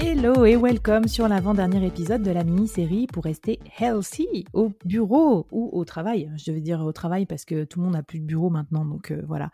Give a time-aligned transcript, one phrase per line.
[0.00, 5.70] Hello et welcome sur l'avant-dernier épisode de la mini-série pour rester healthy au bureau ou
[5.72, 6.30] au travail.
[6.36, 8.84] Je veux dire au travail parce que tout le monde n'a plus de bureau maintenant,
[8.84, 9.50] donc euh, voilà.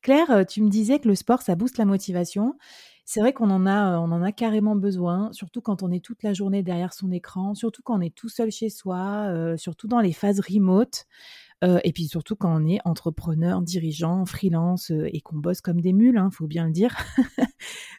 [0.00, 2.56] Claire, euh, tu me disais que le sport, ça booste la motivation.
[3.04, 6.04] C'est vrai qu'on en a, euh, on en a carrément besoin, surtout quand on est
[6.04, 9.88] toute la journée derrière son écran, surtout quand on est tout seul chez soi, surtout
[9.88, 11.06] dans les phases remote.
[11.62, 15.80] Euh, et puis surtout quand on est entrepreneur, dirigeant, freelance euh, et qu'on bosse comme
[15.80, 16.96] des mules, hein, faut bien le dire.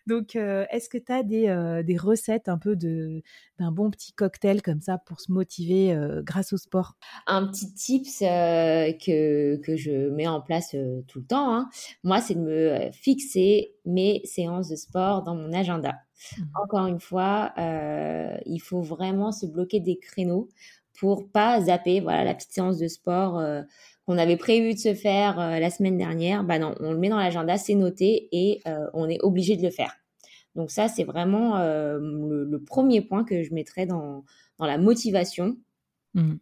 [0.07, 3.21] Donc, euh, est-ce que tu as des, des, recettes un peu de,
[3.59, 6.95] d'un bon petit cocktail comme ça pour se motiver grâce au sport?
[7.27, 10.75] Un petit tips que, que je mets en place
[11.07, 11.69] tout le temps, hein.
[12.03, 15.93] moi, c'est de me fixer mes séances de sport dans mon agenda.
[16.37, 16.43] Mmh.
[16.63, 20.49] Encore une fois, il faut vraiment se bloquer des créneaux
[21.01, 23.63] pour pas zapper voilà la petite séance de sport euh,
[24.05, 26.43] qu'on avait prévu de se faire euh, la semaine dernière.
[26.43, 29.63] Bah non, on le met dans l'agenda, c'est noté et euh, on est obligé de
[29.63, 29.95] le faire.
[30.53, 34.25] Donc ça, c'est vraiment le, premier point que je mettrais dans,
[34.59, 35.55] dans la motivation
[36.13, 36.33] mmh.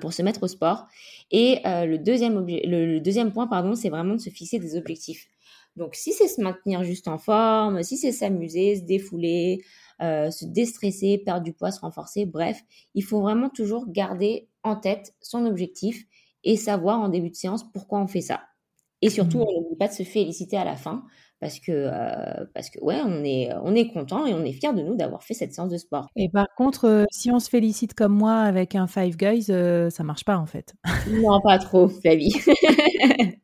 [0.00, 0.86] pour se mettre au sport.
[1.30, 5.26] Et le, deuxième le, deuxième point, pardon, c'est vraiment de se fixer des objectifs.
[5.76, 9.62] Donc si c'est se maintenir juste en forme, si c'est s'amuser, se défouler,
[10.02, 12.26] euh, se déstresser, perdre du poids, se renforcer.
[12.26, 12.60] Bref,
[12.94, 16.04] il faut vraiment toujours garder en tête son objectif
[16.44, 18.40] et savoir en début de séance pourquoi on fait ça.
[19.02, 19.46] Et surtout, mmh.
[19.48, 21.04] on n'oublie pas de se féliciter à la fin
[21.40, 24.74] parce que euh, parce que ouais, on est on est content et on est fier
[24.74, 26.08] de nous d'avoir fait cette séance de sport.
[26.16, 29.44] Et par contre, euh, si on se félicite comme moi avec un Five Guys,
[29.90, 30.74] ça marche pas en fait.
[31.10, 32.34] non, pas trop, Flavie.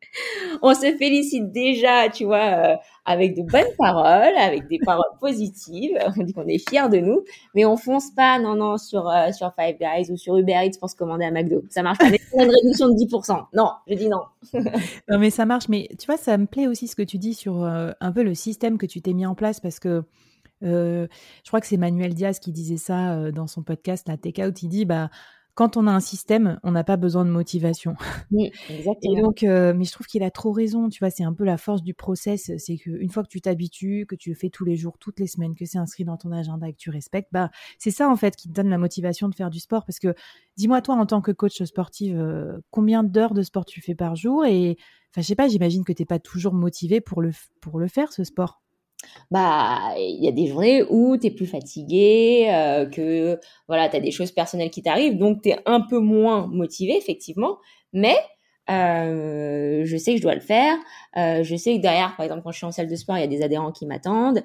[0.63, 5.99] on se félicite déjà, tu vois, euh, avec de bonnes paroles, avec des paroles positives.
[6.17, 9.33] On dit qu'on est fiers de nous, mais on fonce pas, non, non, sur, euh,
[9.33, 11.63] sur Five Guys ou sur Uber Eats pour se commander à McDo.
[11.69, 12.11] Ça marche pas.
[12.11, 13.47] Mais une réduction de 10%.
[13.55, 14.23] Non, je dis non.
[15.09, 15.69] non, mais ça marche.
[15.69, 18.23] Mais tu vois, ça me plaît aussi ce que tu dis sur euh, un peu
[18.23, 20.03] le système que tu t'es mis en place parce que
[20.63, 21.09] je
[21.47, 24.63] crois que c'est Manuel Diaz qui disait ça dans son podcast, la Takeout.
[24.63, 25.11] Il dit, bah,
[25.55, 27.95] quand on a un système, on n'a pas besoin de motivation.
[28.33, 29.17] Oui, exactement.
[29.17, 30.89] Et donc, euh, mais je trouve qu'il a trop raison.
[30.89, 32.51] Tu vois, c'est un peu la force du process.
[32.59, 35.29] C'est qu'une fois que tu t'habitues, que tu le fais tous les jours, toutes les
[35.29, 38.17] semaines, que c'est inscrit dans ton agenda et que tu respectes, bah, c'est ça en
[38.17, 39.85] fait qui te donne la motivation de faire du sport.
[39.87, 40.15] Parce que,
[40.57, 44.17] dis-moi toi, en tant que coach sportive, euh, combien d'heures de sport tu fais par
[44.17, 44.45] jour?
[44.45, 44.77] Et,
[45.13, 47.87] enfin, je sais pas, j'imagine que tu n'es pas toujours motivé pour le pour le
[47.87, 48.61] faire ce sport
[49.31, 53.39] bah il y a des journées où tu es plus fatigué, euh, que
[53.69, 56.97] voilà, tu as des choses personnelles qui t'arrivent, donc tu es un peu moins motivé
[56.97, 57.59] effectivement,
[57.93, 58.17] mais
[58.71, 60.77] euh, je sais que je dois le faire.
[61.17, 63.21] Euh, je sais que derrière, par exemple, quand je suis en salle de sport, il
[63.21, 64.43] y a des adhérents qui m'attendent,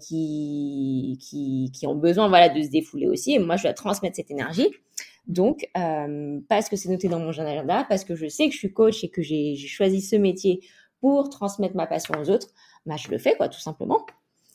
[0.00, 3.34] qui, qui, qui ont besoin voilà de se défouler aussi.
[3.34, 4.68] Et moi, je dois transmettre cette énergie.
[5.26, 5.68] Donc,
[6.48, 9.04] parce que c'est noté dans mon agenda, parce que je sais que je suis coach
[9.04, 10.60] et que j'ai choisi ce métier
[11.00, 12.48] pour transmettre ma passion aux autres,
[12.86, 14.04] bah, je le fais, quoi, tout simplement.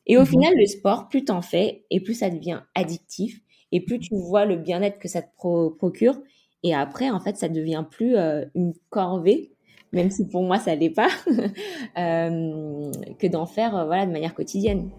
[0.08, 0.28] Et au mhm.
[0.28, 3.42] final, le sport, plus t'en fais, et plus ça devient addictif,
[3.72, 6.20] et plus tu vois le bien-être que ça te procure.
[6.64, 9.52] Et après, en fait, ça devient plus euh, une corvée,
[9.92, 11.10] même si pour moi, ça l'est pas,
[11.98, 14.90] euh, que d'en faire, euh, voilà, de manière quotidienne.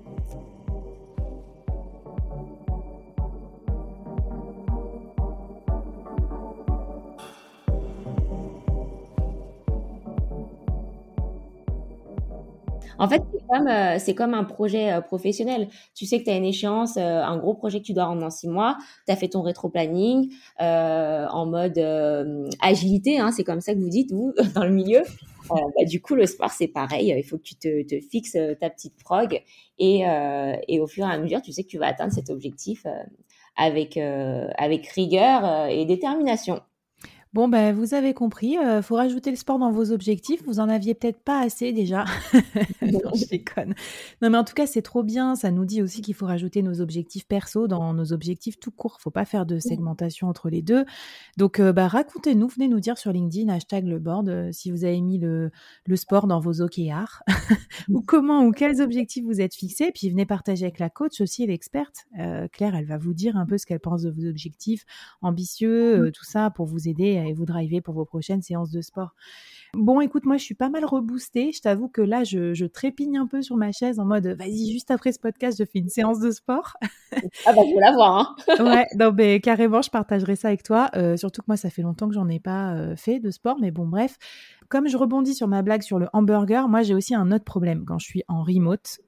[12.99, 13.23] En fait,
[13.99, 15.69] c'est comme, euh, un projet euh, professionnel.
[15.95, 18.21] Tu sais que tu as une échéance, euh, un gros projet que tu dois rendre
[18.23, 18.77] dans six mois.
[19.07, 21.79] Tu as fait ton rétro-planning en mode
[22.61, 23.19] agilité.
[23.19, 25.03] Hein, c'est comme ça que vous dites, vous, dans le milieu.
[25.49, 27.15] Bah, du coup, le sport, c'est pareil.
[27.17, 29.41] Il faut que tu te, te fixes ta petite prog
[29.79, 30.03] et,
[30.69, 32.85] et au fur et à mesure, tu sais que tu vas atteindre cet objectif
[33.57, 36.61] avec, avec rigueur et détermination.
[37.37, 40.43] Bon, ben, vous avez compris, il euh, faut rajouter le sport dans vos objectifs.
[40.47, 42.07] Vous en aviez peut-être pas assez déjà.
[42.81, 43.75] non, je déconne.
[44.23, 45.37] Non, mais en tout cas, c'est trop bien.
[45.37, 48.97] Ça nous dit aussi qu'il faut rajouter nos objectifs perso dans nos objectifs tout court.
[49.03, 50.87] Faut pas faire de segmentation entre les deux.
[51.37, 54.85] Donc, euh, bah, racontez-nous, venez nous dire sur LinkedIn, hashtag le board, euh, si vous
[54.85, 55.51] avez mis le,
[55.85, 57.23] le sport dans vos OKR
[57.91, 59.93] ou comment ou quels objectifs vous êtes fixés.
[59.93, 62.07] Puis venez partager avec la coach aussi, l'experte.
[62.53, 64.87] Claire, elle va vous dire un peu ce qu'elle pense de vos objectifs
[65.21, 69.15] ambitieux, tout ça pour vous aider et vous driver pour vos prochaines séances de sport.
[69.75, 71.53] Bon, écoute, moi, je suis pas mal reboostée.
[71.53, 74.91] Je t'avoue que là, je, trépigne un peu sur ma chaise en mode, vas-y, juste
[74.91, 76.75] après ce podcast, je fais une séance de sport.
[77.47, 78.37] ah bah, je veux la voir.
[78.49, 78.65] Hein.
[78.65, 80.91] ouais, non, mais carrément, je partagerai ça avec toi.
[80.97, 83.59] Euh, surtout que moi, ça fait longtemps que j'en ai pas euh, fait de sport,
[83.61, 84.17] mais bon, bref.
[84.69, 87.85] Comme je rebondis sur ma blague sur le hamburger, moi, j'ai aussi un autre problème
[87.85, 89.01] quand je suis en remote.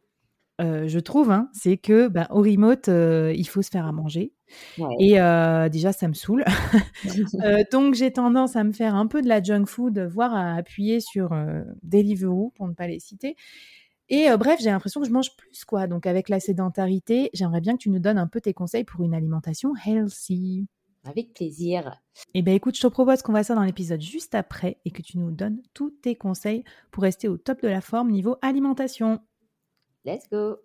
[0.61, 4.33] Euh, je trouve, hein, c'est que bah, au remote, il faut se faire à manger.
[5.01, 5.15] Et
[5.71, 6.45] déjà, ça me saoule.
[7.73, 11.01] donc, j'ai tendance à me faire un peu de la junk food, voire à appuyer
[11.01, 11.31] sur
[11.83, 13.37] Deliveroo, pour ne pas les citer.
[14.11, 15.87] Et bref, j'ai l'impression que je mange plus, quoi.
[15.87, 19.03] Donc, avec la sédentarité, j'aimerais bien que tu nous donnes un peu tes conseils pour
[19.03, 20.67] une alimentation healthy.
[21.05, 21.95] Avec plaisir.
[22.35, 25.01] Eh bien, écoute, je te propose qu'on va ça dans l'épisode juste après et que
[25.01, 29.21] tu nous donnes tous tes conseils pour rester au top de la forme niveau alimentation.
[30.09, 30.59] Let's go